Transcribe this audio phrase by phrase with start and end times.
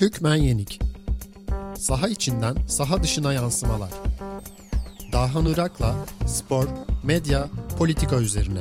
[0.00, 0.80] Hükmen Yenik
[1.76, 3.90] Saha içinden saha dışına yansımalar.
[5.12, 5.94] Dahan Irak'la
[6.26, 6.66] spor,
[7.04, 8.60] medya, politika üzerine.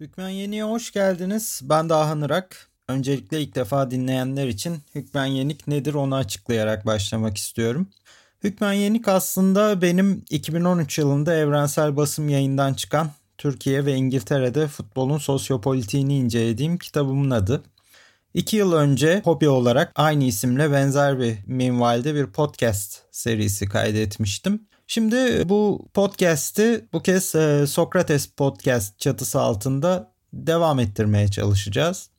[0.00, 1.60] Hükmen Yenik'e hoş geldiniz.
[1.62, 2.68] Ben Dahan Irak.
[2.88, 7.88] Öncelikle ilk defa dinleyenler için Hükmen Yenik nedir onu açıklayarak başlamak istiyorum.
[8.44, 13.10] Hükmen Yenik aslında benim 2013 yılında evrensel basım yayından çıkan
[13.44, 17.62] Türkiye ve İngiltere'de futbolun sosyopolitiğini incelediğim kitabımın adı.
[18.34, 24.68] İki yıl önce hobi olarak aynı isimle benzer bir minvalde bir podcast serisi kaydetmiştim.
[24.86, 32.10] Şimdi bu podcast'i bu kez e, Sokrates Podcast çatısı altında devam ettirmeye çalışacağız.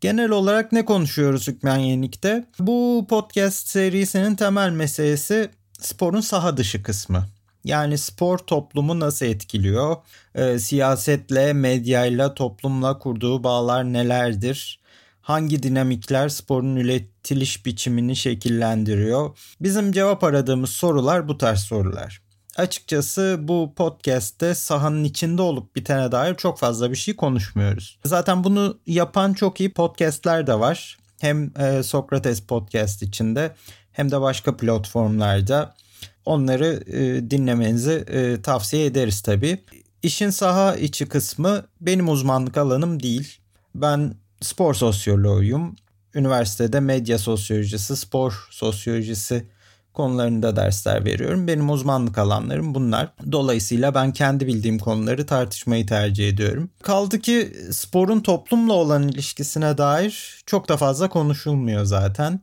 [0.00, 2.44] Genel olarak ne konuşuyoruz Hükmen Yenik'te?
[2.58, 7.33] Bu podcast serisinin temel meselesi sporun saha dışı kısmı.
[7.64, 9.96] Yani spor toplumu nasıl etkiliyor?
[10.34, 14.80] E, siyasetle, medyayla, toplumla kurduğu bağlar nelerdir?
[15.20, 19.38] Hangi dinamikler sporun üretiliş biçimini şekillendiriyor?
[19.60, 22.22] Bizim cevap aradığımız sorular bu tarz sorular.
[22.56, 27.98] Açıkçası bu podcast'te sahanın içinde olup bitene dair çok fazla bir şey konuşmuyoruz.
[28.04, 30.98] Zaten bunu yapan çok iyi podcast'ler de var.
[31.20, 33.54] Hem e, Sokrates podcast içinde
[33.92, 35.74] hem de başka platformlarda.
[36.24, 39.64] Onları e, dinlemenizi e, tavsiye ederiz tabii.
[40.02, 43.38] İşin saha içi kısmı benim uzmanlık alanım değil.
[43.74, 45.76] Ben spor sosyoloğuyum.
[46.14, 49.46] Üniversitede medya sosyolojisi, spor sosyolojisi
[49.94, 51.46] konularında dersler veriyorum.
[51.46, 53.12] Benim uzmanlık alanlarım bunlar.
[53.32, 56.70] Dolayısıyla ben kendi bildiğim konuları tartışmayı tercih ediyorum.
[56.82, 62.40] Kaldı ki sporun toplumla olan ilişkisine dair çok da fazla konuşulmuyor zaten.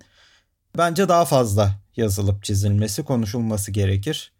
[0.77, 4.31] Bence daha fazla yazılıp çizilmesi, konuşulması gerekir.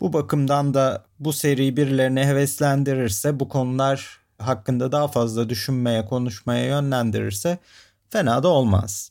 [0.00, 7.58] Bu bakımdan da bu seri birilerine heveslendirirse, bu konular hakkında daha fazla düşünmeye, konuşmaya yönlendirirse
[8.10, 9.10] fena da olmaz.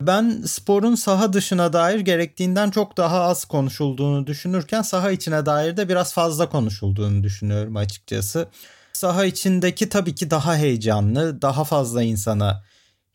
[0.00, 5.88] Ben sporun saha dışına dair gerektiğinden çok daha az konuşulduğunu düşünürken saha içine dair de
[5.88, 8.48] biraz fazla konuşulduğunu düşünüyorum açıkçası.
[8.92, 12.64] Saha içindeki tabii ki daha heyecanlı, daha fazla insana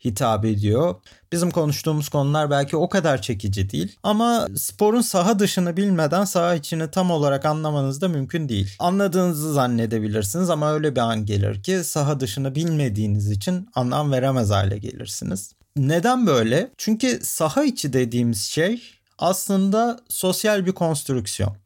[0.04, 0.94] hitap ediyor.
[1.32, 6.90] Bizim konuştuğumuz konular belki o kadar çekici değil ama sporun saha dışını bilmeden saha içini
[6.90, 8.76] tam olarak anlamanız da mümkün değil.
[8.78, 14.78] Anladığınızı zannedebilirsiniz ama öyle bir an gelir ki saha dışını bilmediğiniz için anlam veremez hale
[14.78, 15.52] gelirsiniz.
[15.76, 16.70] Neden böyle?
[16.78, 18.82] Çünkü saha içi dediğimiz şey
[19.18, 21.56] aslında sosyal bir konstrüksiyon.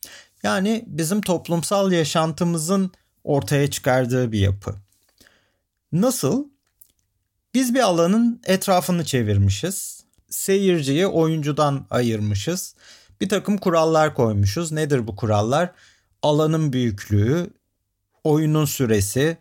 [0.43, 2.91] Yani bizim toplumsal yaşantımızın
[3.25, 4.75] ortaya çıkardığı bir yapı.
[5.93, 6.45] Nasıl?
[7.54, 10.04] Biz bir alanın etrafını çevirmişiz.
[10.31, 12.75] Seyirciyi oyuncudan ayırmışız.
[13.20, 14.72] Bir takım kurallar koymuşuz.
[14.72, 15.72] Nedir bu kurallar?
[16.22, 17.50] Alanın büyüklüğü,
[18.25, 19.37] oyunun süresi,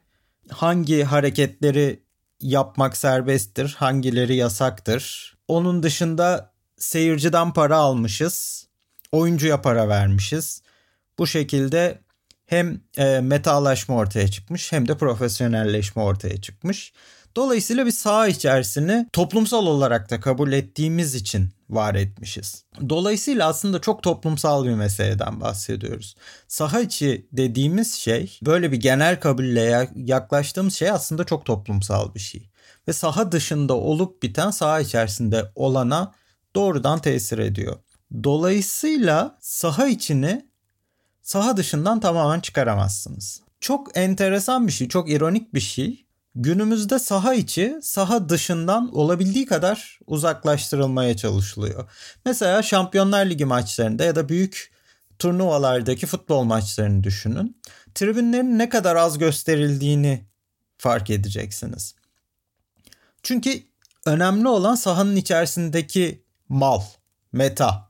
[0.49, 2.03] hangi hareketleri
[2.41, 5.33] yapmak serbesttir, hangileri yasaktır.
[5.47, 8.67] Onun dışında seyirciden para almışız,
[9.11, 10.61] oyuncuya para vermişiz.
[11.19, 11.99] Bu şekilde
[12.45, 16.93] hem e, metalaşma ortaya çıkmış hem de profesyonelleşme ortaya çıkmış.
[17.35, 22.63] Dolayısıyla bir saha içerisini toplumsal olarak da kabul ettiğimiz için var etmişiz.
[22.89, 26.15] Dolayısıyla aslında çok toplumsal bir meseleden bahsediyoruz.
[26.47, 32.49] Saha içi dediğimiz şey böyle bir genel kabulle yaklaştığımız şey aslında çok toplumsal bir şey.
[32.87, 36.13] Ve saha dışında olup biten saha içerisinde olana
[36.55, 37.75] doğrudan tesir ediyor.
[38.23, 40.45] Dolayısıyla saha içini
[41.21, 43.41] saha dışından tamamen çıkaramazsınız.
[43.59, 46.05] Çok enteresan bir şey, çok ironik bir şey.
[46.35, 51.89] Günümüzde saha içi saha dışından olabildiği kadar uzaklaştırılmaya çalışılıyor.
[52.25, 54.73] Mesela Şampiyonlar Ligi maçlarında ya da büyük
[55.19, 57.57] turnuvalardaki futbol maçlarını düşünün.
[57.95, 60.25] Tribünlerin ne kadar az gösterildiğini
[60.77, 61.95] fark edeceksiniz.
[63.23, 63.63] Çünkü
[64.05, 66.81] önemli olan sahanın içerisindeki mal,
[67.31, 67.89] meta.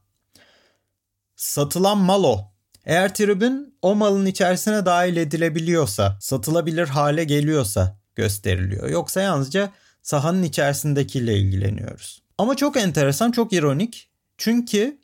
[1.35, 2.53] Satılan mal o.
[2.85, 8.89] Eğer tribün o malın içerisine dahil edilebiliyorsa, satılabilir hale geliyorsa gösteriliyor.
[8.89, 9.71] Yoksa yalnızca
[10.01, 12.21] sahanın içerisindekiyle ilgileniyoruz.
[12.37, 14.09] Ama çok enteresan, çok ironik.
[14.37, 14.97] Çünkü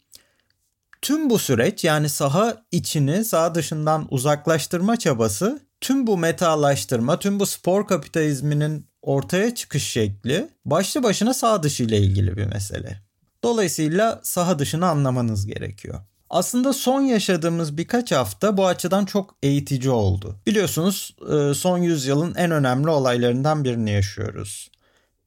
[1.02, 7.46] tüm bu süreç yani saha içini saha dışından uzaklaştırma çabası tüm bu metalaştırma, tüm bu
[7.46, 13.02] spor kapitalizminin ortaya çıkış şekli başlı başına saha dışı ile ilgili bir mesele.
[13.44, 16.00] Dolayısıyla saha dışını anlamanız gerekiyor.
[16.30, 20.36] Aslında son yaşadığımız birkaç hafta bu açıdan çok eğitici oldu.
[20.48, 24.72] Biliyorsunuz e, son yüzyılın en önemli olaylarından birini yaşıyoruz.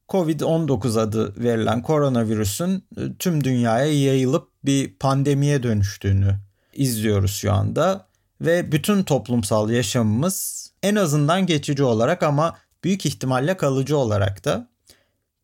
[0.09, 6.35] Covid-19 adı verilen koronavirüsün e, tüm dünyaya yayılıp bir pandemiye dönüştüğünü
[6.73, 8.07] izliyoruz şu anda
[8.41, 14.69] ve bütün toplumsal yaşamımız en azından geçici olarak ama büyük ihtimalle kalıcı olarak da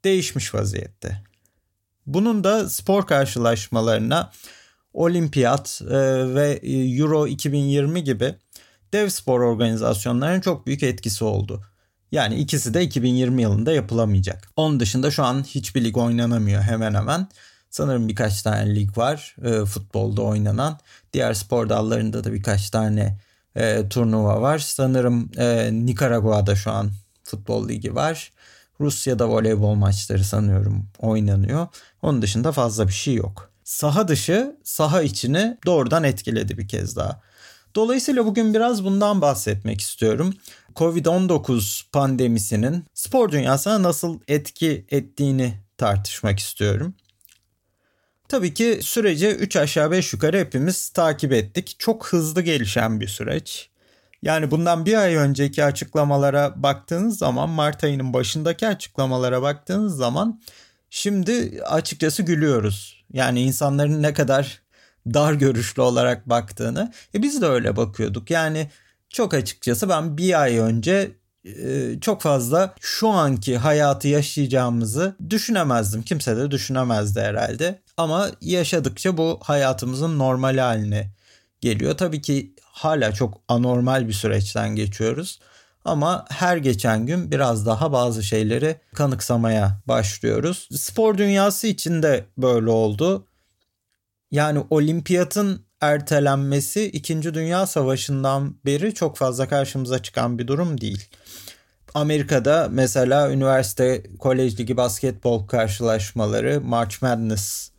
[0.04, 1.24] değişmiş vaziyette.
[2.06, 4.32] Bunun da spor karşılaşmalarına
[5.00, 5.96] Olimpiyat e,
[6.36, 6.60] ve
[7.00, 8.36] Euro 2020 gibi
[8.94, 11.62] dev spor organizasyonlarının çok büyük etkisi oldu.
[12.12, 14.50] Yani ikisi de 2020 yılında yapılamayacak.
[14.56, 17.28] Onun dışında şu an hiçbir lig oynanamıyor hemen hemen.
[17.69, 20.80] Sanırım birkaç tane lig var e, futbolda oynanan.
[21.13, 23.19] Diğer spor dallarında da birkaç tane
[23.56, 24.60] e, turnuva var.
[24.60, 26.92] Sanırım e, Nikaragua'da şu an
[27.24, 28.31] futbol ligi var.
[28.80, 31.68] Rusya'da voleybol maçları sanıyorum oynanıyor.
[32.01, 33.49] Onun dışında fazla bir şey yok.
[33.69, 37.21] Saha dışı saha içini doğrudan etkiledi bir kez daha.
[37.75, 40.33] Dolayısıyla bugün biraz bundan bahsetmek istiyorum.
[40.75, 46.94] Covid-19 pandemisinin spor dünyasına nasıl etki ettiğini tartışmak istiyorum.
[48.27, 51.75] Tabii ki süreci 3 aşağı 5 yukarı hepimiz takip ettik.
[51.80, 53.69] Çok hızlı gelişen bir süreç.
[54.22, 60.42] Yani bundan bir ay önceki açıklamalara baktığınız zaman Mart ayının başındaki açıklamalara baktığınız zaman
[60.89, 63.03] şimdi açıkçası gülüyoruz.
[63.13, 64.62] Yani insanların ne kadar
[65.07, 66.94] dar görüşlü olarak baktığını.
[67.15, 68.31] E biz de öyle bakıyorduk.
[68.31, 68.69] Yani
[69.09, 71.12] çok açıkçası ben bir ay önce
[71.45, 76.03] e, çok fazla şu anki hayatı yaşayacağımızı düşünemezdim.
[76.03, 77.80] Kimse de düşünemezdi herhalde.
[77.97, 81.12] Ama yaşadıkça bu hayatımızın normal haline
[81.62, 81.97] geliyor.
[81.97, 85.39] Tabii ki hala çok anormal bir süreçten geçiyoruz.
[85.89, 90.69] Ama her geçen gün biraz daha bazı şeyleri kanıksamaya başlıyoruz.
[90.75, 93.27] Spor dünyası için de böyle oldu.
[94.31, 97.33] Yani olimpiyatın ertelenmesi 2.
[97.33, 101.09] Dünya Savaşı'ndan beri çok fazla karşımıza çıkan bir durum değil.
[101.94, 107.71] Amerika'da mesela üniversite kolej ligi basketbol karşılaşmaları March Madness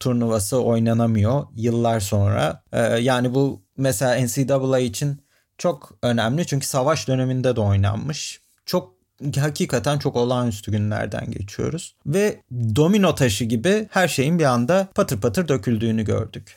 [0.00, 2.62] turnuvası oynanamıyor yıllar sonra.
[2.72, 5.23] Ee, yani bu mesela NCAA için
[5.64, 8.40] çok önemli çünkü savaş döneminde de oynanmış.
[8.66, 8.94] Çok
[9.36, 11.96] hakikaten çok olağanüstü günlerden geçiyoruz.
[12.06, 16.56] Ve domino taşı gibi her şeyin bir anda patır patır döküldüğünü gördük.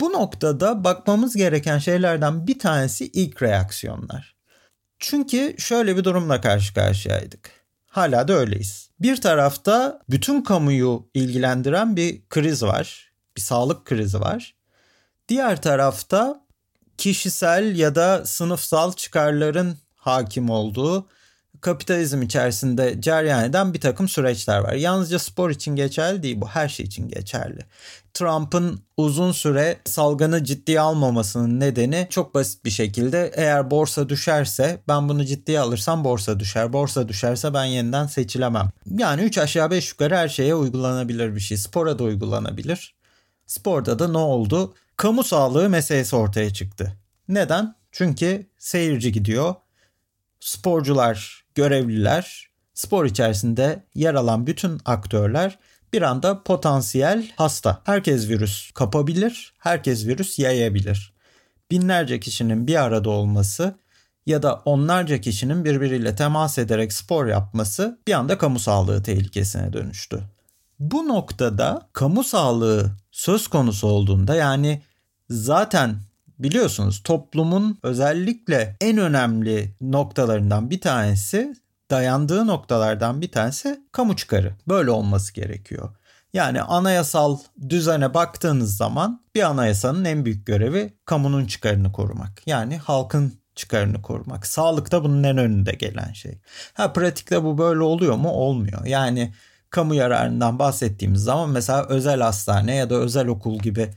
[0.00, 4.36] Bu noktada bakmamız gereken şeylerden bir tanesi ilk reaksiyonlar.
[4.98, 7.50] Çünkü şöyle bir durumla karşı karşıyaydık.
[7.86, 8.90] Hala da öyleyiz.
[9.00, 13.12] Bir tarafta bütün kamuyu ilgilendiren bir kriz var.
[13.36, 14.54] Bir sağlık krizi var.
[15.28, 16.49] Diğer tarafta
[17.00, 21.06] kişisel ya da sınıfsal çıkarların hakim olduğu
[21.60, 24.72] kapitalizm içerisinde cereyan eden bir takım süreçler var.
[24.72, 27.60] Yalnızca spor için geçerli değil bu her şey için geçerli.
[28.14, 35.08] Trump'ın uzun süre salgını ciddiye almamasının nedeni çok basit bir şekilde eğer borsa düşerse ben
[35.08, 36.72] bunu ciddiye alırsam borsa düşer.
[36.72, 38.70] Borsa düşerse ben yeniden seçilemem.
[38.98, 41.56] Yani 3 aşağı 5 yukarı her şeye uygulanabilir bir şey.
[41.56, 42.94] Spora da uygulanabilir.
[43.46, 44.74] Sporda da ne oldu?
[45.00, 46.96] Kamu sağlığı meselesi ortaya çıktı.
[47.28, 47.74] Neden?
[47.92, 49.54] Çünkü seyirci gidiyor.
[50.40, 55.58] Sporcular, görevliler, spor içerisinde yer alan bütün aktörler
[55.92, 57.82] bir anda potansiyel hasta.
[57.84, 61.12] Herkes virüs kapabilir, herkes virüs yayabilir.
[61.70, 63.74] Binlerce kişinin bir arada olması
[64.26, 70.22] ya da onlarca kişinin birbiriyle temas ederek spor yapması bir anda kamu sağlığı tehlikesine dönüştü.
[70.80, 74.82] Bu noktada kamu sağlığı söz konusu olduğunda yani
[75.30, 75.96] zaten
[76.38, 81.54] biliyorsunuz toplumun özellikle en önemli noktalarından bir tanesi
[81.90, 84.54] dayandığı noktalardan bir tanesi kamu çıkarı.
[84.68, 85.96] Böyle olması gerekiyor.
[86.32, 92.46] Yani anayasal düzene baktığınız zaman bir anayasanın en büyük görevi kamunun çıkarını korumak.
[92.46, 94.46] Yani halkın çıkarını korumak.
[94.46, 96.38] Sağlıkta bunun en önünde gelen şey.
[96.74, 98.30] Ha pratikte bu böyle oluyor mu?
[98.30, 98.86] Olmuyor.
[98.86, 99.34] Yani
[99.70, 103.90] kamu yararından bahsettiğimiz zaman mesela özel hastane ya da özel okul gibi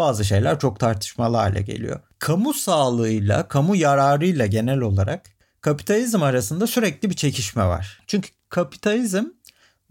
[0.00, 2.00] bazı şeyler çok tartışmalı hale geliyor.
[2.18, 5.26] Kamu sağlığıyla, kamu yararıyla genel olarak
[5.60, 8.02] kapitalizm arasında sürekli bir çekişme var.
[8.06, 9.24] Çünkü kapitalizm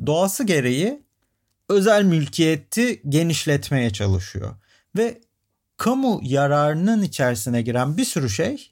[0.06, 1.04] doğası gereği
[1.70, 4.56] özel mülkiyeti genişletmeye çalışıyor.
[4.98, 5.22] Ve
[5.78, 8.72] kamu yararının içerisine giren bir sürü şey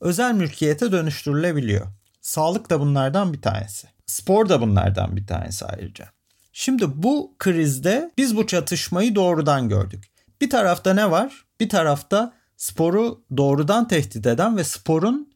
[0.00, 1.86] özel mülkiyete dönüştürülebiliyor.
[2.20, 3.88] Sağlık da bunlardan bir tanesi.
[4.06, 6.08] Spor da bunlardan bir tanesi ayrıca.
[6.52, 10.15] Şimdi bu krizde biz bu çatışmayı doğrudan gördük.
[10.40, 11.44] Bir tarafta ne var?
[11.60, 15.32] Bir tarafta sporu doğrudan tehdit eden ve sporun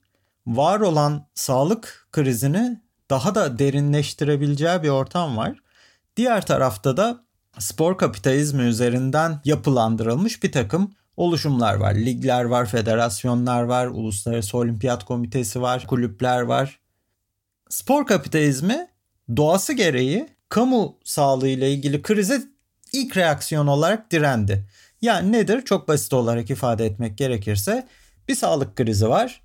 [0.47, 2.81] var olan sağlık krizini
[3.11, 5.59] daha da derinleştirebileceği bir ortam var.
[6.17, 7.25] Diğer tarafta da
[7.59, 11.95] spor kapitalizmi üzerinden yapılandırılmış bir takım oluşumlar var.
[11.95, 16.81] Ligler var, federasyonlar var, Uluslararası Olimpiyat Komitesi var, kulüpler var.
[17.69, 18.89] Spor kapitalizmi
[19.37, 22.43] doğası gereği kamu sağlığı ile ilgili krize
[22.93, 24.67] ilk reaksiyon olarak direndi.
[25.03, 25.63] Yani nedir?
[25.63, 27.89] Çok basit olarak ifade etmek gerekirse
[28.29, 29.43] bir sağlık krizi var.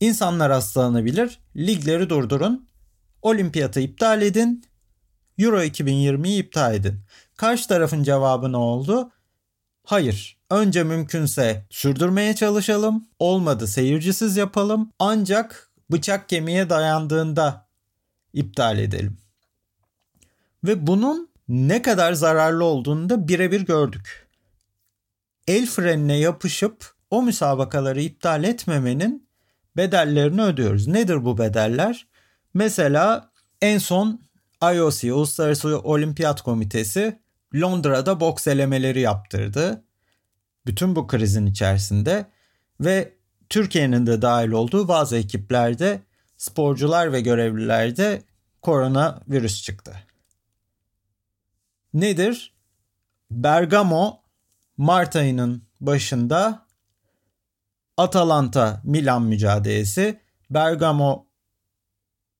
[0.00, 1.38] İnsanlar hastalanabilir.
[1.56, 2.68] Ligleri durdurun.
[3.22, 4.64] Olimpiyatı iptal edin.
[5.38, 7.00] Euro 2020'yi iptal edin.
[7.36, 9.10] Karşı tarafın cevabı ne oldu?
[9.84, 10.36] Hayır.
[10.50, 13.08] Önce mümkünse sürdürmeye çalışalım.
[13.18, 14.92] Olmadı seyircisiz yapalım.
[14.98, 17.66] Ancak bıçak kemiğe dayandığında
[18.32, 19.18] iptal edelim.
[20.64, 24.25] Ve bunun ne kadar zararlı olduğunu da birebir gördük.
[25.46, 29.28] El frenine yapışıp o müsabakaları iptal etmemenin
[29.76, 30.86] bedellerini ödüyoruz.
[30.86, 32.06] Nedir bu bedeller?
[32.54, 33.30] Mesela
[33.62, 34.20] en son
[34.62, 37.18] IOC, Uluslararası Olimpiyat Komitesi
[37.54, 39.84] Londra'da boks elemeleri yaptırdı.
[40.66, 42.26] Bütün bu krizin içerisinde
[42.80, 43.12] ve
[43.48, 46.00] Türkiye'nin de dahil olduğu bazı ekiplerde
[46.36, 48.22] sporcular ve görevlilerde
[48.62, 50.02] korona virüs çıktı.
[51.94, 52.54] Nedir?
[53.30, 54.20] Bergamo
[54.76, 56.66] Mart ayının başında
[57.96, 60.20] Atalanta Milan mücadelesi.
[60.50, 61.26] Bergamo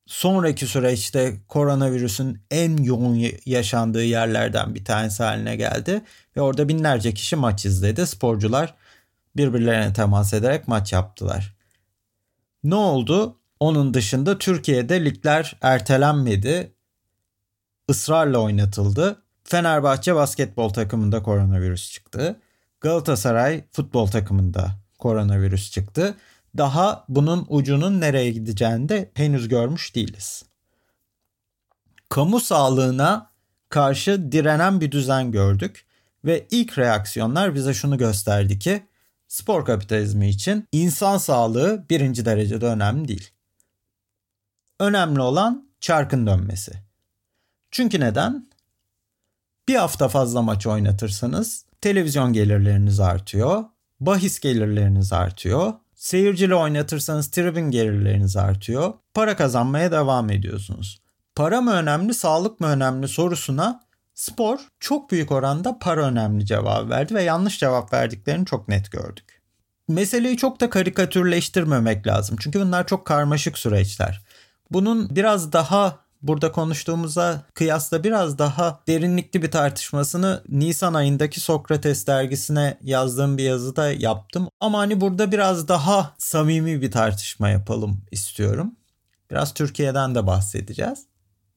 [0.06, 6.02] sonraki süreçte koronavirüsün en yoğun yaşandığı yerlerden bir tanesi haline geldi.
[6.36, 8.06] Ve orada binlerce kişi maç izledi.
[8.06, 8.74] Sporcular
[9.36, 11.56] birbirlerine temas ederek maç yaptılar.
[12.64, 13.40] Ne oldu?
[13.60, 16.72] Onun dışında Türkiye'de ligler ertelenmedi.
[17.88, 19.22] Israrla oynatıldı.
[19.46, 22.40] Fenerbahçe basketbol takımında koronavirüs çıktı.
[22.80, 26.14] Galatasaray futbol takımında koronavirüs çıktı.
[26.56, 30.44] Daha bunun ucunun nereye gideceğini de henüz görmüş değiliz.
[32.08, 33.30] Kamu sağlığına
[33.68, 35.86] karşı direnen bir düzen gördük
[36.24, 38.86] ve ilk reaksiyonlar bize şunu gösterdi ki
[39.28, 43.30] spor kapitalizmi için insan sağlığı birinci derecede önemli değil.
[44.80, 46.72] Önemli olan çarkın dönmesi.
[47.70, 48.46] Çünkü neden?
[49.68, 53.64] Bir hafta fazla maç oynatırsanız televizyon gelirleriniz artıyor,
[54.00, 61.00] bahis gelirleriniz artıyor, seyircili oynatırsanız tribün gelirleriniz artıyor, para kazanmaya devam ediyorsunuz.
[61.34, 63.80] Para mı önemli, sağlık mı önemli sorusuna
[64.14, 69.42] spor çok büyük oranda para önemli cevap verdi ve yanlış cevap verdiklerini çok net gördük.
[69.88, 72.36] Meseleyi çok da karikatürleştirmemek lazım.
[72.40, 74.22] Çünkü bunlar çok karmaşık süreçler.
[74.70, 82.78] Bunun biraz daha burada konuştuğumuza kıyasla biraz daha derinlikli bir tartışmasını Nisan ayındaki Sokrates dergisine
[82.82, 84.48] yazdığım bir yazıda yaptım.
[84.60, 88.76] Ama hani burada biraz daha samimi bir tartışma yapalım istiyorum.
[89.30, 91.06] Biraz Türkiye'den de bahsedeceğiz.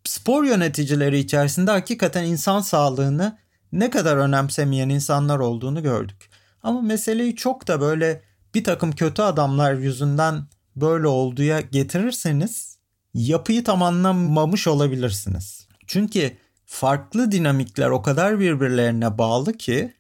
[0.04, 3.38] Spor yöneticileri içerisinde hakikaten insan sağlığını
[3.72, 6.30] ne kadar önemsemeyen insanlar olduğunu gördük.
[6.64, 8.22] Ama meseleyi çok da böyle
[8.56, 10.44] bir takım kötü adamlar yüzünden
[10.76, 12.69] böyle olduğuya getirirseniz
[13.14, 15.68] yapıyı tam anlamamış olabilirsiniz.
[15.88, 19.94] Çünkü farklı dinamikler o kadar birbirlerine bağlı ki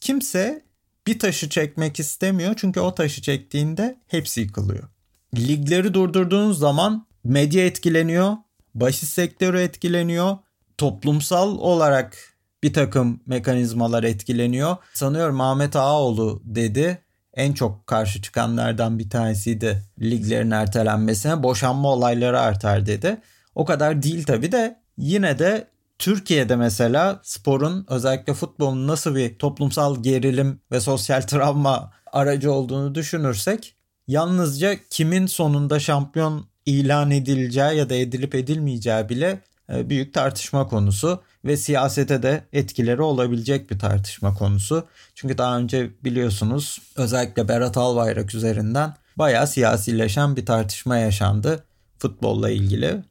[0.00, 0.64] kimse
[1.06, 4.88] bir taşı çekmek istemiyor çünkü o taşı çektiğinde hepsi yıkılıyor.
[5.36, 8.36] Ligleri durdurduğunuz zaman medya etkileniyor,
[8.74, 10.36] bahis sektörü etkileniyor,
[10.78, 14.76] toplumsal olarak bir takım mekanizmalar etkileniyor.
[14.94, 17.05] Sanıyorum Ahmet Ağaoğlu dedi
[17.36, 21.42] en çok karşı çıkanlardan bir tanesiydi liglerin ertelenmesine.
[21.42, 23.20] Boşanma olayları artar dedi.
[23.54, 30.02] O kadar değil tabii de yine de Türkiye'de mesela sporun özellikle futbolun nasıl bir toplumsal
[30.02, 33.76] gerilim ve sosyal travma aracı olduğunu düşünürsek
[34.08, 39.40] yalnızca kimin sonunda şampiyon ilan edileceği ya da edilip edilmeyeceği bile
[39.72, 44.86] e, büyük tartışma konusu ve siyasete de etkileri olabilecek bir tartışma konusu.
[45.14, 51.64] Çünkü daha önce biliyorsunuz özellikle Berat Albayrak üzerinden bayağı siyasileşen bir tartışma yaşandı
[51.98, 53.02] futbolla ilgili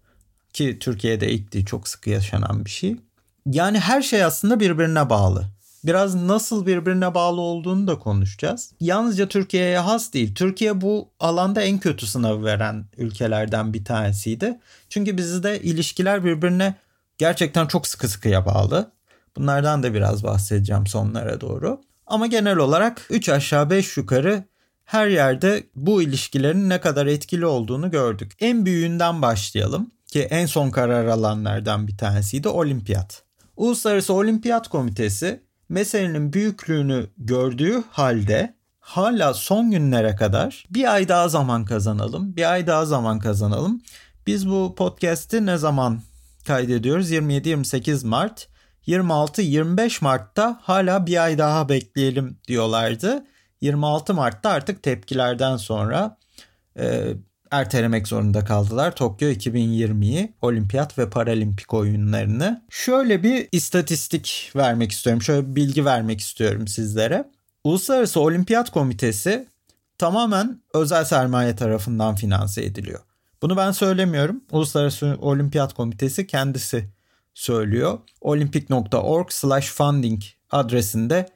[0.53, 2.97] ki Türkiye'de ilk çok sık yaşanan bir şey.
[3.51, 5.45] Yani her şey aslında birbirine bağlı.
[5.83, 8.71] Biraz nasıl birbirine bağlı olduğunu da konuşacağız.
[8.79, 10.35] Yalnızca Türkiye'ye has değil.
[10.35, 14.59] Türkiye bu alanda en kötü sınavı veren ülkelerden bir tanesiydi.
[14.89, 16.75] Çünkü bizde ilişkiler birbirine
[17.17, 18.91] gerçekten çok sıkı sıkıya bağlı.
[19.37, 21.81] Bunlardan da biraz bahsedeceğim sonlara doğru.
[22.07, 24.43] Ama genel olarak 3 aşağı 5 yukarı
[24.85, 28.31] her yerde bu ilişkilerin ne kadar etkili olduğunu gördük.
[28.39, 33.23] En büyüğünden başlayalım ki en son karar alanlardan bir tanesiydi olimpiyat.
[33.57, 41.65] Uluslararası Olimpiyat Komitesi meselenin büyüklüğünü gördüğü halde hala son günlere kadar bir ay daha zaman
[41.65, 43.81] kazanalım, bir ay daha zaman kazanalım.
[44.27, 46.01] Biz bu podcast'i ne zaman
[46.45, 47.11] kaydediyoruz?
[47.11, 48.47] 27-28 Mart.
[48.87, 53.25] 26-25 Mart'ta hala bir ay daha bekleyelim diyorlardı.
[53.61, 56.17] 26 Mart'ta artık tepkilerden sonra
[56.79, 57.13] e,
[57.51, 62.65] ertelemek zorunda kaldılar Tokyo 2020'yi, olimpiyat ve paralimpik oyunlarını.
[62.69, 67.29] Şöyle bir istatistik vermek istiyorum, şöyle bir bilgi vermek istiyorum sizlere.
[67.63, 69.47] Uluslararası Olimpiyat Komitesi
[69.97, 72.99] tamamen özel sermaye tarafından finanse ediliyor.
[73.45, 74.43] Bunu ben söylemiyorum.
[74.51, 76.89] Uluslararası Olimpiyat Komitesi kendisi
[77.33, 77.99] söylüyor.
[78.21, 80.21] Olympic.org slash funding
[80.51, 81.29] adresinde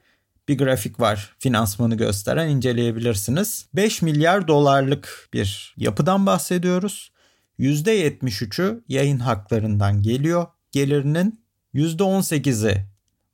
[0.47, 3.65] bir grafik var finansmanı gösteren inceleyebilirsiniz.
[3.73, 7.11] 5 milyar dolarlık bir yapıdan bahsediyoruz.
[7.59, 10.47] %73'ü yayın haklarından geliyor.
[10.71, 11.41] Gelirinin
[11.73, 12.85] %18'i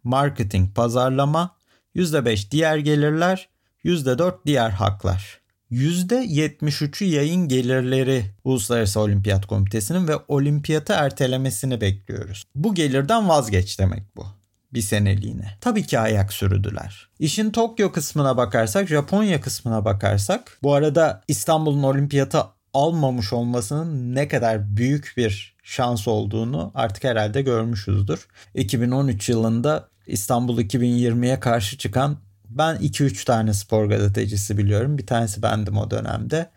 [0.04, 1.56] marketing, pazarlama,
[1.96, 3.50] %5 diğer gelirler,
[3.84, 5.45] %4 diğer haklar.
[5.72, 12.44] %73'ü yayın gelirleri Uluslararası Olimpiyat Komitesi'nin ve olimpiyatı ertelemesini bekliyoruz.
[12.56, 14.26] Bu gelirden vazgeç demek bu
[14.74, 15.58] bir seneliğine.
[15.62, 17.10] Tabii ki ayak sürdüler.
[17.20, 22.44] İşin Tokyo kısmına bakarsak, Japonya kısmına bakarsak, bu arada İstanbul'un olimpiyatı
[22.74, 28.28] almamış olmasının ne kadar büyük bir şans olduğunu artık herhalde görmüşüzdür.
[28.56, 32.18] 2013 yılında İstanbul 2020'ye karşı çıkan
[32.56, 34.98] ben 2-3 tane spor gazetecisi biliyorum.
[34.98, 36.50] Bir tanesi bendim o dönemde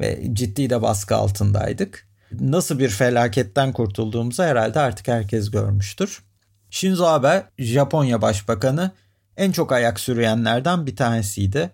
[0.00, 2.06] ve ciddi de baskı altındaydık.
[2.40, 6.22] Nasıl bir felaketten kurtulduğumuzu herhalde artık herkes görmüştür.
[6.70, 8.90] Shinzo Abe Japonya Başbakanı
[9.36, 11.70] en çok ayak sürüyenlerden bir tanesiydi.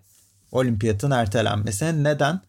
[0.53, 2.03] Olimpiyatın ertelenmesine.
[2.03, 2.41] Neden?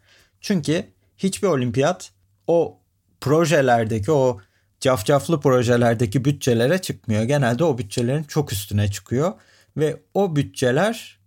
[0.41, 0.85] Çünkü
[1.17, 2.11] hiçbir olimpiyat
[2.47, 2.77] o
[3.21, 4.41] projelerdeki o
[4.79, 7.23] cafcaflı projelerdeki bütçelere çıkmıyor.
[7.23, 9.33] Genelde o bütçelerin çok üstüne çıkıyor
[9.77, 11.19] ve o bütçeler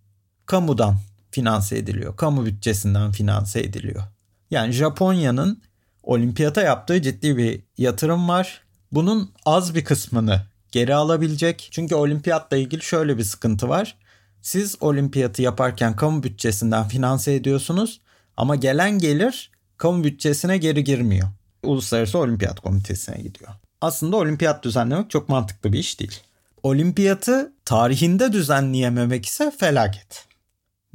[0.46, 0.96] kamudan
[1.30, 2.16] finanse ediliyor.
[2.16, 4.02] Kamu bütçesinden finanse ediliyor.
[4.50, 5.62] Yani Japonya'nın
[6.02, 8.60] olimpiyata yaptığı ciddi bir yatırım var.
[8.92, 11.68] Bunun az bir kısmını geri alabilecek.
[11.70, 13.96] Çünkü olimpiyatla ilgili şöyle bir sıkıntı var.
[14.42, 18.00] Siz olimpiyatı yaparken kamu bütçesinden finanse ediyorsunuz
[18.36, 21.28] ama gelen gelir kamu bütçesine geri girmiyor.
[21.62, 23.50] Uluslararası Olimpiyat Komitesi'ne gidiyor.
[23.80, 26.20] Aslında olimpiyat düzenlemek çok mantıklı bir iş değil.
[26.62, 30.26] Olimpiyatı tarihinde düzenleyememek ise felaket.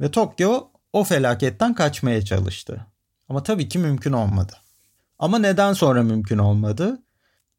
[0.00, 2.86] Ve Tokyo o felaketten kaçmaya çalıştı.
[3.28, 4.52] Ama tabii ki mümkün olmadı.
[5.18, 7.02] Ama neden sonra mümkün olmadı?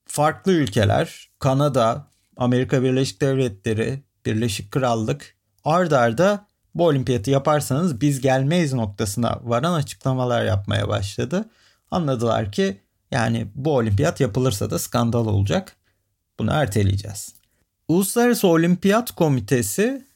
[0.06, 8.74] Farklı ülkeler, Kanada, Amerika Birleşik Devletleri, Birleşik Krallık ard arda bu olimpiyatı yaparsanız biz gelmeyiz
[8.74, 11.50] noktasına varan açıklamalar yapmaya başladı.
[11.91, 15.76] Anladılar ki yani bu olimpiyat yapılırsa da skandal olacak.
[16.39, 17.36] Bunu erteleyeceğiz.
[17.88, 20.08] Uluslararası Olimpiyat Komitesi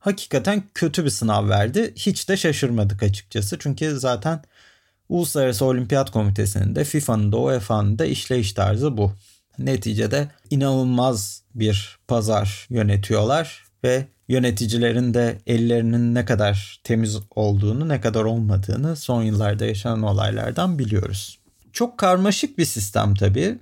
[0.00, 1.92] hakikaten kötü bir sınav verdi.
[1.96, 3.56] Hiç de şaşırmadık açıkçası.
[3.58, 4.42] Çünkü zaten
[5.08, 9.12] Uluslararası Olimpiyat Komitesi'nin de FIFA'nın da UEFA'nın da işleyiş tarzı bu.
[9.58, 18.24] Neticede inanılmaz bir pazar yönetiyorlar ve yöneticilerin de ellerinin ne kadar temiz olduğunu ne kadar
[18.24, 21.38] olmadığını son yıllarda yaşanan olaylardan biliyoruz.
[21.72, 23.58] Çok karmaşık bir sistem tabii.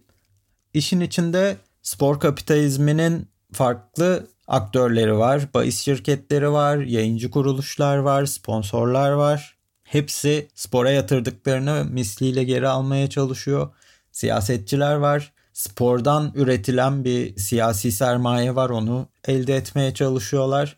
[0.74, 9.56] İşin içinde spor kapitalizminin farklı aktörleri var, bahis şirketleri var, yayıncı kuruluşlar var, sponsorlar var.
[9.84, 13.70] Hepsi spora yatırdıklarını misliyle geri almaya çalışıyor.
[14.12, 15.32] Siyasetçiler var.
[15.52, 20.76] Spordan üretilen bir siyasi sermaye var onu elde etmeye çalışıyorlar.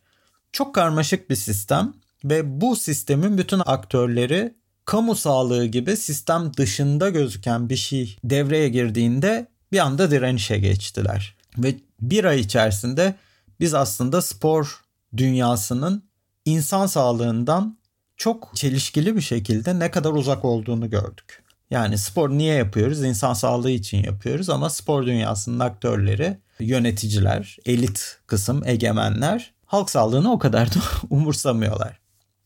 [0.52, 4.54] Çok karmaşık bir sistem ve bu sistemin bütün aktörleri
[4.84, 11.36] kamu sağlığı gibi sistem dışında gözüken bir şey devreye girdiğinde bir anda direnişe geçtiler.
[11.58, 13.14] Ve bir ay içerisinde
[13.60, 14.80] biz aslında spor
[15.16, 16.04] dünyasının
[16.44, 17.78] insan sağlığından
[18.16, 21.42] çok çelişkili bir şekilde ne kadar uzak olduğunu gördük.
[21.70, 23.02] Yani spor niye yapıyoruz?
[23.04, 30.38] İnsan sağlığı için yapıyoruz ama spor dünyasının aktörleri, yöneticiler, elit kısım, egemenler halk sağlığını o
[30.38, 30.78] kadar da
[31.10, 32.00] umursamıyorlar.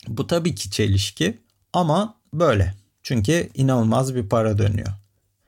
[0.08, 1.38] Bu tabii ki çelişki
[1.72, 2.74] ama böyle.
[3.02, 4.88] Çünkü inanılmaz bir para dönüyor.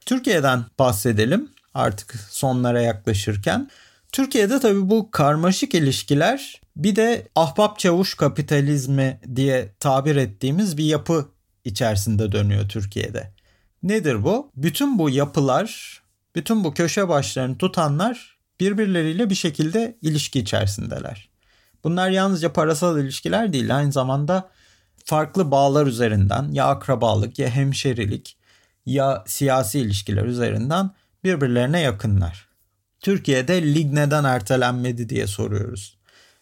[0.07, 3.70] Türkiye'den bahsedelim artık sonlara yaklaşırken.
[4.16, 11.29] Türkiye'de tabii bu karmaşık ilişkiler bir de ahbap çavuş kapitalizmi diye tabir ettiğimiz bir yapı
[11.64, 13.33] içerisinde dönüyor Türkiye'de.
[13.83, 14.50] Nedir bu?
[14.57, 16.00] Bütün bu yapılar,
[16.35, 21.29] bütün bu köşe başlarını tutanlar birbirleriyle bir şekilde ilişki içerisindeler.
[21.85, 24.50] Bunlar yalnızca parasal ilişkiler değil, aynı zamanda
[25.05, 28.37] farklı bağlar üzerinden ya akrabalık ya hemşerilik
[28.87, 30.90] ya siyasi ilişkiler üzerinden
[31.24, 32.45] birbirlerine yakınlar.
[33.07, 35.99] Türkiye'de lig neden ertelenmedi diye soruyoruz.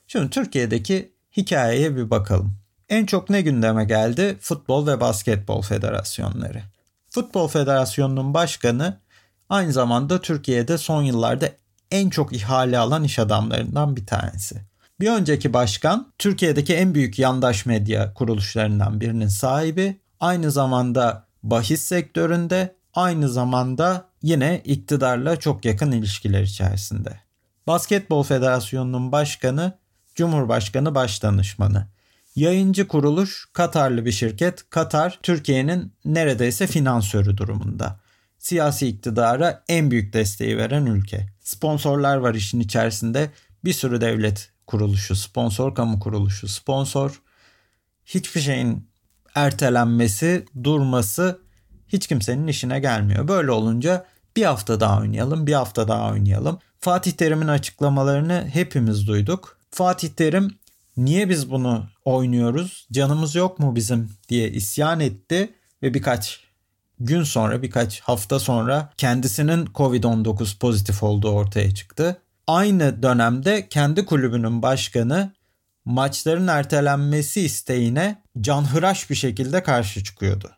[0.07, 2.57] Şimdi Türkiye'deki hikayeye bir bakalım.
[2.88, 4.37] En çok ne gündeme geldi?
[4.40, 6.62] Futbol ve basketbol federasyonları.
[7.11, 9.00] Futbol Federasyonu'nun başkanı
[9.48, 11.48] aynı zamanda Türkiye'de son yıllarda
[11.90, 14.57] en çok ihale alan iş adamlarından bir tanesi.
[15.00, 20.00] Bir önceki başkan Türkiye'deki en büyük yandaş medya kuruluşlarından birinin sahibi.
[20.20, 27.20] Aynı zamanda bahis sektöründe, aynı zamanda yine iktidarla çok yakın ilişkiler içerisinde.
[27.66, 29.78] Basketbol Federasyonu'nun başkanı,
[30.14, 31.87] Cumhurbaşkanı Başdanışmanı.
[32.37, 34.70] Yayıncı kuruluş Katarlı bir şirket.
[34.70, 38.00] Katar Türkiye'nin neredeyse finansörü durumunda.
[38.38, 41.26] Siyasi iktidara en büyük desteği veren ülke.
[41.40, 43.30] Sponsorlar var işin içerisinde.
[43.64, 47.22] Bir sürü devlet kuruluşu, sponsor, kamu kuruluşu, sponsor.
[48.04, 48.88] Hiçbir şeyin
[49.34, 51.40] ertelenmesi, durması
[51.88, 53.28] hiç kimsenin işine gelmiyor.
[53.28, 56.58] Böyle olunca bir hafta daha oynayalım, bir hafta daha oynayalım.
[56.80, 59.58] Fatih Terim'in açıklamalarını hepimiz duyduk.
[59.70, 60.50] Fatih Terim
[60.96, 66.40] niye biz bunu oynuyoruz, canımız yok mu bizim diye isyan etti ve birkaç
[67.00, 72.20] gün sonra birkaç hafta sonra kendisinin Covid-19 pozitif olduğu ortaya çıktı.
[72.46, 75.32] Aynı dönemde kendi kulübünün başkanı
[75.84, 80.50] maçların ertelenmesi isteğine canhıraş bir şekilde karşı çıkıyordu.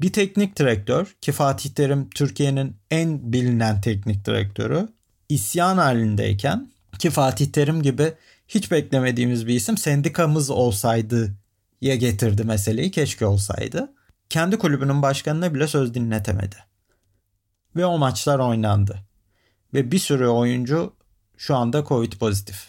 [0.00, 4.88] Bir teknik direktör ki Fatih Terim Türkiye'nin en bilinen teknik direktörü
[5.28, 8.14] isyan halindeyken ki Fatih Terim gibi
[8.48, 11.34] hiç beklemediğimiz bir isim sendikamız olsaydı
[11.80, 13.92] ya getirdi meseleyi keşke olsaydı.
[14.30, 16.56] Kendi kulübünün başkanına bile söz dinletemedi.
[17.76, 18.98] Ve o maçlar oynandı.
[19.74, 20.92] Ve bir sürü oyuncu
[21.36, 22.66] şu anda Covid pozitif.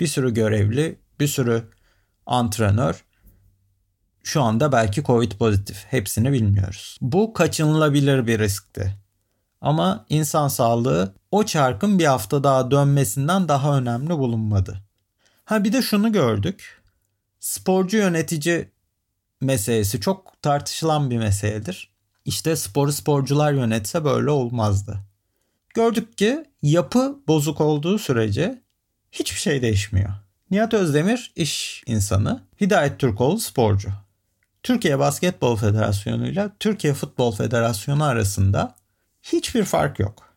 [0.00, 1.64] Bir sürü görevli, bir sürü
[2.26, 3.04] antrenör
[4.26, 5.84] şu anda belki Covid pozitif.
[5.90, 6.98] Hepsini bilmiyoruz.
[7.00, 8.96] Bu kaçınılabilir bir riskti.
[9.60, 14.78] Ama insan sağlığı o çarkın bir hafta daha dönmesinden daha önemli bulunmadı.
[15.44, 16.82] Ha bir de şunu gördük.
[17.40, 18.70] Sporcu yönetici
[19.40, 21.90] meselesi çok tartışılan bir meseledir.
[22.24, 24.98] İşte sporu sporcular yönetse böyle olmazdı.
[25.74, 28.62] Gördük ki yapı bozuk olduğu sürece
[29.12, 30.10] hiçbir şey değişmiyor.
[30.50, 34.05] Nihat Özdemir iş insanı, Hidayet Türkoğlu sporcu.
[34.66, 38.74] Türkiye Basketbol Federasyonu ile Türkiye Futbol Federasyonu arasında
[39.22, 40.34] hiçbir fark yok.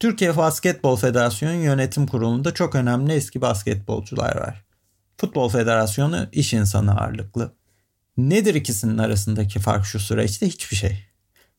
[0.00, 4.64] Türkiye Basketbol Federasyonu Yönetim Kurulu'nda çok önemli eski basketbolcular var.
[5.16, 7.52] Futbol Federasyonu iş insanı ağırlıklı.
[8.16, 10.46] Nedir ikisinin arasındaki fark şu süreçte?
[10.46, 11.06] Hiçbir şey.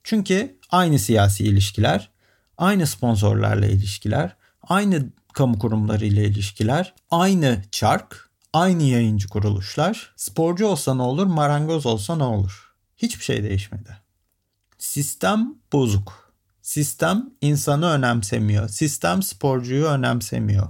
[0.03, 2.09] Çünkü aynı siyasi ilişkiler,
[2.57, 8.22] aynı sponsorlarla ilişkiler, aynı kamu kurumları ile ilişkiler, aynı çark,
[8.53, 10.13] aynı yayıncı kuruluşlar.
[10.15, 12.73] Sporcu olsa ne olur, marangoz olsa ne olur?
[12.97, 13.97] Hiçbir şey değişmedi.
[14.77, 16.33] Sistem bozuk.
[16.61, 18.69] Sistem insanı önemsemiyor.
[18.69, 20.67] Sistem sporcuyu önemsemiyor.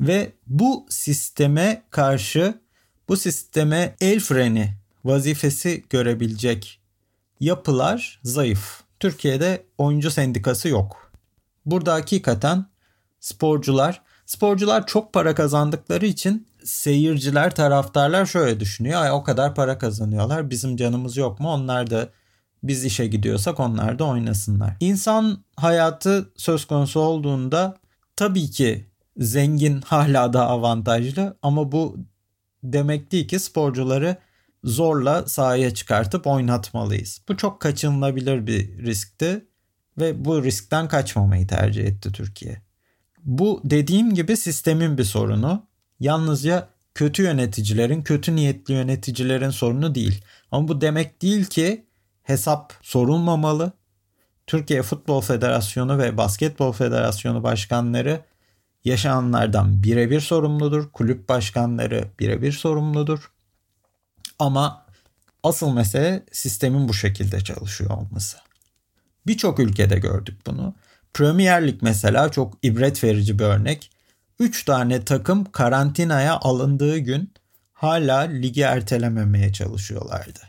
[0.00, 2.60] Ve bu sisteme karşı
[3.08, 6.80] bu sisteme el freni vazifesi görebilecek
[7.40, 8.82] yapılar zayıf.
[9.00, 11.12] Türkiye'de oyuncu sendikası yok.
[11.66, 12.66] Burada hakikaten
[13.20, 19.02] sporcular, sporcular çok para kazandıkları için seyirciler, taraftarlar şöyle düşünüyor.
[19.02, 20.50] Ay o kadar para kazanıyorlar.
[20.50, 21.48] Bizim canımız yok mu?
[21.48, 22.08] Onlar da
[22.62, 24.76] biz işe gidiyorsak onlar da oynasınlar.
[24.80, 27.76] İnsan hayatı söz konusu olduğunda
[28.16, 31.96] tabii ki zengin hala da avantajlı ama bu
[32.62, 34.16] demek değil ki sporcuları
[34.64, 37.22] zorla sahaya çıkartıp oynatmalıyız.
[37.28, 39.44] Bu çok kaçınılabilir bir riskti
[39.98, 42.62] ve bu riskten kaçmamayı tercih etti Türkiye.
[43.24, 45.66] Bu dediğim gibi sistemin bir sorunu.
[46.04, 50.24] Yalnızca kötü yöneticilerin, kötü niyetli yöneticilerin sorunu değil.
[50.50, 51.86] Ama bu demek değil ki
[52.22, 53.72] hesap sorulmamalı.
[54.46, 58.20] Türkiye Futbol Federasyonu ve Basketbol Federasyonu başkanları
[58.84, 60.92] yaşananlardan birebir sorumludur.
[60.92, 63.30] Kulüp başkanları birebir sorumludur.
[64.38, 64.86] Ama
[65.42, 68.36] asıl mesele sistemin bu şekilde çalışıyor olması.
[69.26, 70.74] Birçok ülkede gördük bunu.
[71.14, 73.93] Premier Lig mesela çok ibret verici bir örnek.
[74.38, 77.32] 3 tane takım karantinaya alındığı gün
[77.72, 80.40] hala ligi ertelememeye çalışıyorlardı.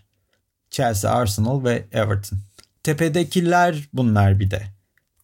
[0.70, 2.40] Chelsea, Arsenal ve Everton.
[2.84, 4.64] Tepedekiler bunlar bir de.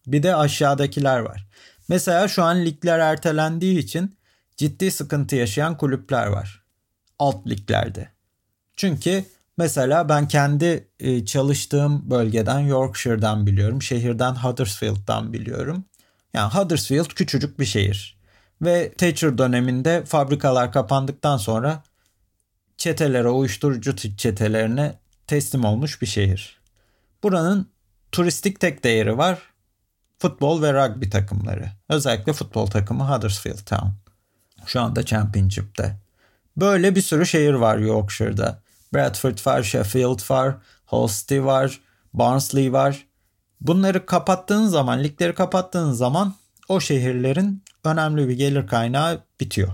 [0.06, 1.46] Bir de aşağıdakiler var.
[1.88, 4.16] Mesela şu an ligler ertelendiği için
[4.56, 6.62] ciddi sıkıntı yaşayan kulüpler var.
[7.18, 8.08] Alt liglerde.
[8.76, 9.24] Çünkü
[9.58, 13.82] mesela ben kendi e, çalıştığım bölgeden Yorkshire'dan biliyorum.
[13.82, 15.84] Şehirden Huddersfield'dan biliyorum.
[16.34, 18.21] Yani Huddersfield küçücük bir şehir.
[18.62, 21.82] Ve Thatcher döneminde fabrikalar kapandıktan sonra
[22.76, 26.60] çetelere, uyuşturucu çetelerine teslim olmuş bir şehir.
[27.22, 27.70] Buranın
[28.12, 29.38] turistik tek değeri var.
[30.18, 31.70] Futbol ve rugby takımları.
[31.88, 33.88] Özellikle futbol takımı Huddersfield Town.
[34.66, 35.96] Şu anda Championship'te.
[36.56, 38.62] Böyle bir sürü şehir var Yorkshire'da.
[38.94, 41.80] Bradford var, Sheffield var, Holstey var,
[42.14, 43.06] Barnsley var.
[43.60, 46.34] Bunları kapattığın zaman, ligleri kapattığın zaman
[46.68, 49.72] o şehirlerin önemli bir gelir kaynağı bitiyor.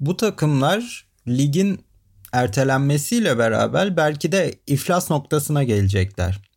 [0.00, 1.84] Bu takımlar ligin
[2.32, 6.48] ertelenmesiyle beraber belki de iflas noktasına gelecekler.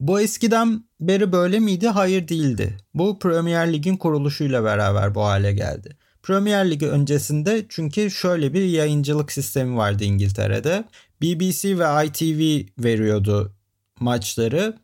[0.00, 1.88] Bu eskiden beri böyle miydi?
[1.88, 2.76] Hayır değildi.
[2.94, 5.96] Bu Premier Lig'in kuruluşuyla beraber bu hale geldi.
[6.22, 10.84] Premier Lig öncesinde çünkü şöyle bir yayıncılık sistemi vardı İngiltere'de.
[11.22, 13.54] BBC ve ITV veriyordu
[14.00, 14.78] maçları.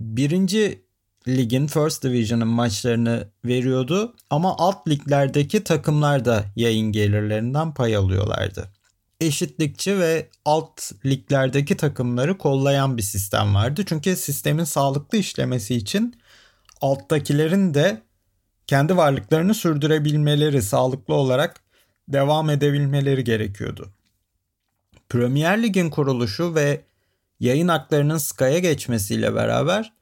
[0.00, 0.85] Birinci
[1.28, 8.72] ligin First Division'ın maçlarını veriyordu ama alt liglerdeki takımlar da yayın gelirlerinden pay alıyorlardı.
[9.20, 13.84] Eşitlikçi ve alt liglerdeki takımları kollayan bir sistem vardı.
[13.86, 16.20] Çünkü sistemin sağlıklı işlemesi için
[16.80, 18.02] alttakilerin de
[18.66, 21.60] kendi varlıklarını sürdürebilmeleri, sağlıklı olarak
[22.08, 23.92] devam edebilmeleri gerekiyordu.
[25.08, 26.80] Premier Lig'in kuruluşu ve
[27.40, 29.92] yayın haklarının Sky'a geçmesiyle beraber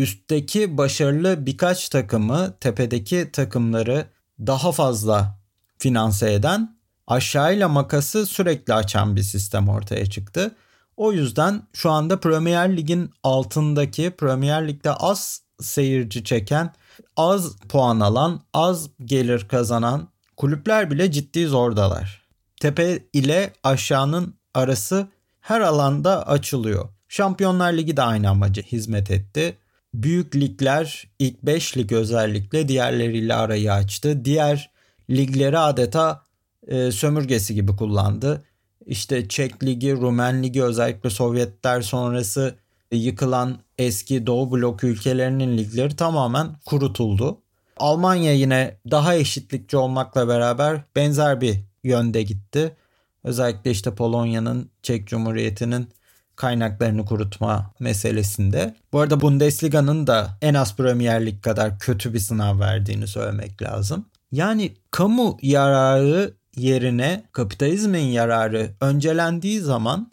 [0.00, 4.06] üstteki başarılı birkaç takımı, tepedeki takımları
[4.40, 5.38] daha fazla
[5.78, 10.54] finanse eden, aşağıyla makası sürekli açan bir sistem ortaya çıktı.
[10.96, 16.74] O yüzden şu anda Premier Lig'in altındaki, Premier Lig'de az seyirci çeken,
[17.16, 22.22] az puan alan, az gelir kazanan kulüpler bile ciddi zordalar.
[22.60, 25.08] Tepe ile aşağının arası
[25.40, 26.88] her alanda açılıyor.
[27.08, 29.58] Şampiyonlar Ligi de aynı amaca hizmet etti.
[29.94, 34.24] Büyük ligler ilk 5 lig özellikle diğerleriyle arayı açtı.
[34.24, 34.70] Diğer
[35.10, 36.22] ligleri adeta
[36.68, 38.44] e, sömürgesi gibi kullandı.
[38.86, 42.54] İşte Çek Ligi, Rumen Ligi özellikle Sovyetler sonrası
[42.92, 47.38] yıkılan eski Doğu blok ülkelerinin ligleri tamamen kurutuldu.
[47.76, 52.76] Almanya yine daha eşitlikçi olmakla beraber benzer bir yönde gitti.
[53.24, 55.88] Özellikle işte Polonya'nın, Çek Cumhuriyeti'nin
[56.40, 58.74] kaynaklarını kurutma meselesinde.
[58.92, 64.06] Bu arada Bundesliga'nın da en az Premier Lig kadar kötü bir sınav verdiğini söylemek lazım.
[64.32, 70.12] Yani kamu yararı yerine kapitalizmin yararı öncelendiği zaman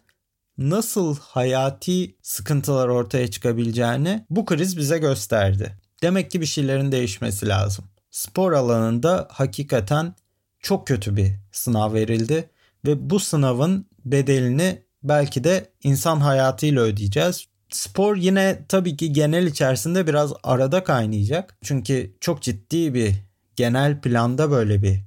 [0.57, 5.77] nasıl hayati sıkıntılar ortaya çıkabileceğini bu kriz bize gösterdi.
[6.01, 7.85] Demek ki bir şeylerin değişmesi lazım.
[8.11, 10.15] Spor alanında hakikaten
[10.59, 12.49] çok kötü bir sınav verildi
[12.85, 17.45] ve bu sınavın bedelini belki de insan hayatıyla ödeyeceğiz.
[17.69, 21.57] Spor yine tabii ki genel içerisinde biraz arada kaynayacak.
[21.63, 23.15] Çünkü çok ciddi bir
[23.55, 24.99] genel planda böyle bir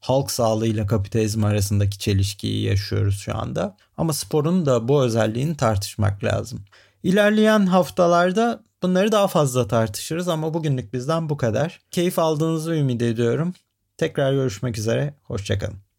[0.00, 3.76] halk sağlığıyla kapitalizm arasındaki çelişkiyi yaşıyoruz şu anda.
[3.96, 6.64] Ama sporun da bu özelliğini tartışmak lazım.
[7.02, 11.80] İlerleyen haftalarda bunları daha fazla tartışırız ama bugünlük bizden bu kadar.
[11.90, 13.54] Keyif aldığınızı ümit ediyorum.
[13.96, 15.14] Tekrar görüşmek üzere.
[15.22, 15.91] Hoşçakalın.